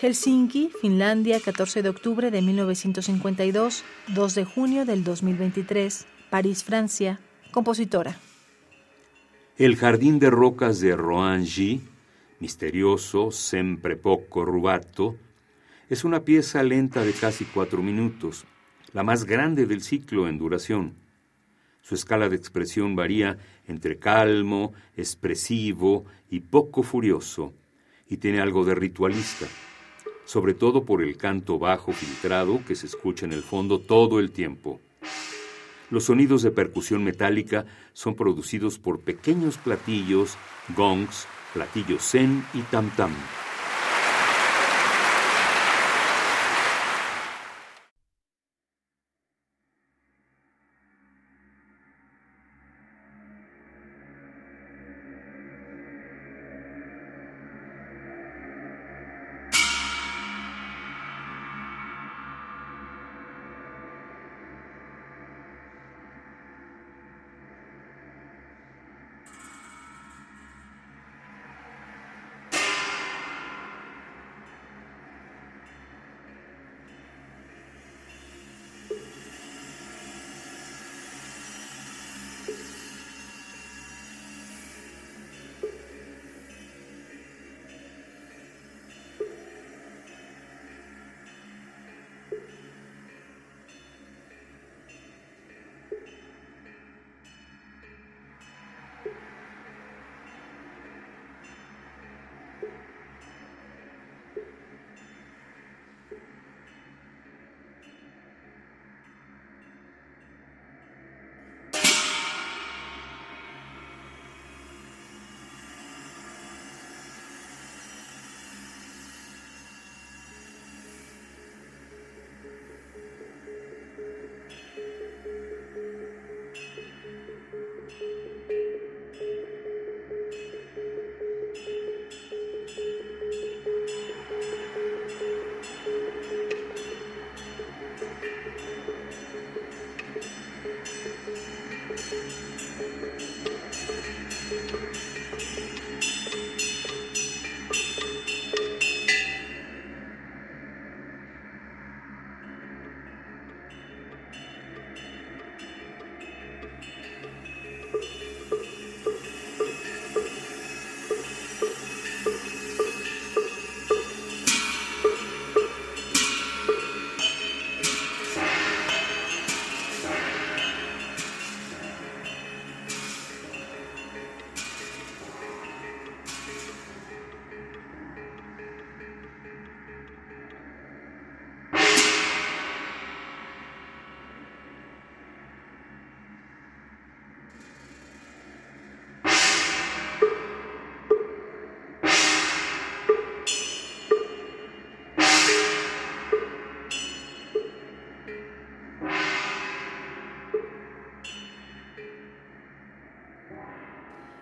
Helsinki, 0.00 0.70
Finlandia, 0.80 1.40
14 1.40 1.82
de 1.82 1.88
octubre 1.88 2.30
de 2.30 2.40
1952, 2.40 3.84
2 4.08 4.34
de 4.34 4.44
junio 4.44 4.84
del 4.86 5.04
2023, 5.04 6.06
París, 6.30 6.64
Francia, 6.64 7.20
compositora. 7.50 8.16
El 9.56 9.76
Jardín 9.76 10.18
de 10.18 10.30
Rocas 10.30 10.80
de 10.80 10.96
Roanji, 10.96 11.82
misterioso, 12.38 13.30
sempre 13.30 13.96
poco 13.96 14.44
rubato, 14.44 15.16
es 15.90 16.04
una 16.04 16.24
pieza 16.24 16.62
lenta 16.62 17.04
de 17.04 17.12
casi 17.12 17.44
cuatro 17.44 17.82
minutos, 17.82 18.46
la 18.92 19.02
más 19.02 19.24
grande 19.24 19.66
del 19.66 19.82
ciclo 19.82 20.28
en 20.28 20.38
duración. 20.38 20.94
Su 21.82 21.94
escala 21.94 22.28
de 22.28 22.36
expresión 22.36 22.96
varía 22.96 23.38
entre 23.66 23.98
calmo, 23.98 24.72
expresivo 24.96 26.04
y 26.30 26.40
poco 26.40 26.82
furioso, 26.82 27.52
y 28.10 28.18
tiene 28.18 28.40
algo 28.40 28.64
de 28.64 28.74
ritualista, 28.74 29.46
sobre 30.26 30.52
todo 30.52 30.84
por 30.84 31.02
el 31.02 31.16
canto 31.16 31.58
bajo 31.58 31.92
filtrado 31.92 32.62
que 32.66 32.74
se 32.74 32.86
escucha 32.86 33.24
en 33.24 33.32
el 33.32 33.42
fondo 33.42 33.78
todo 33.78 34.18
el 34.20 34.32
tiempo. 34.32 34.80
Los 35.88 36.04
sonidos 36.04 36.42
de 36.42 36.50
percusión 36.50 37.02
metálica 37.02 37.64
son 37.94 38.14
producidos 38.14 38.78
por 38.78 39.00
pequeños 39.00 39.58
platillos, 39.58 40.36
gongs, 40.76 41.26
platillos 41.54 42.02
zen 42.02 42.44
y 42.52 42.60
tam-tam. 42.62 43.10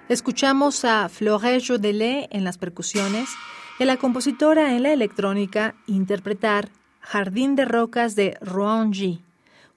Escuchamos 0.08 0.84
a 0.86 1.10
Florent 1.10 1.62
Jodelet 1.62 2.28
en 2.30 2.42
las 2.42 2.56
percusiones 2.56 3.28
y 3.78 3.82
a 3.82 3.86
la 3.86 3.98
compositora 3.98 4.74
en 4.74 4.84
la 4.84 4.94
electrónica 4.94 5.74
interpretar 5.86 6.70
Jardín 7.00 7.56
de 7.56 7.66
Rocas 7.66 8.16
de 8.16 8.38
Ruanji, 8.40 9.22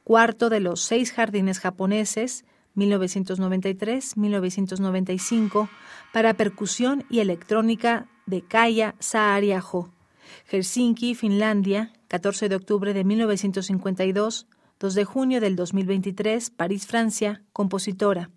cuarto 0.05 0.49
de 0.49 0.61
los 0.61 0.79
seis 0.79 1.11
jardines 1.11 1.59
japoneses, 1.59 2.45
1993-1995, 2.77 5.67
para 6.13 6.35
percusión 6.35 7.03
y 7.09 7.19
electrónica 7.19 8.07
de 8.25 8.41
Kaya 8.41 8.95
Saariaho, 8.99 9.89
Helsinki, 10.45 11.13
Finlandia, 11.13 11.91
14 12.07 12.47
de 12.47 12.55
octubre 12.55 12.93
de 12.93 13.03
1952, 13.03 14.47
2 14.79 14.95
de 14.95 15.03
junio 15.03 15.41
del 15.41 15.57
2023, 15.57 16.51
París, 16.51 16.87
Francia, 16.87 17.43
compositora. 17.51 18.29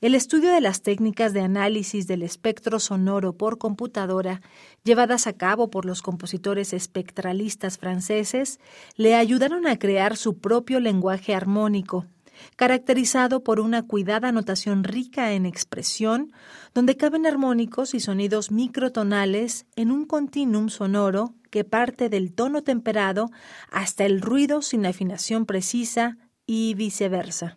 El 0.00 0.14
estudio 0.14 0.50
de 0.50 0.60
las 0.60 0.82
técnicas 0.82 1.32
de 1.32 1.40
análisis 1.40 2.06
del 2.06 2.22
espectro 2.22 2.80
sonoro 2.80 3.32
por 3.32 3.58
computadora, 3.58 4.40
llevadas 4.84 5.26
a 5.26 5.32
cabo 5.32 5.70
por 5.70 5.84
los 5.84 6.02
compositores 6.02 6.72
espectralistas 6.72 7.78
franceses, 7.78 8.60
le 8.96 9.14
ayudaron 9.14 9.66
a 9.66 9.78
crear 9.78 10.16
su 10.16 10.38
propio 10.38 10.80
lenguaje 10.80 11.34
armónico, 11.34 12.06
caracterizado 12.56 13.42
por 13.42 13.60
una 13.60 13.82
cuidada 13.82 14.32
notación 14.32 14.84
rica 14.84 15.32
en 15.32 15.46
expresión, 15.46 16.32
donde 16.74 16.96
caben 16.96 17.26
armónicos 17.26 17.94
y 17.94 18.00
sonidos 18.00 18.50
microtonales 18.50 19.66
en 19.76 19.90
un 19.90 20.06
continuum 20.06 20.68
sonoro 20.68 21.34
que 21.50 21.64
parte 21.64 22.08
del 22.08 22.32
tono 22.32 22.62
temperado 22.62 23.30
hasta 23.70 24.04
el 24.04 24.20
ruido 24.20 24.62
sin 24.62 24.86
afinación 24.86 25.46
precisa 25.46 26.18
y 26.46 26.74
viceversa. 26.74 27.56